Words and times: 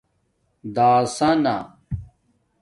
دَاسانہ 0.75 1.55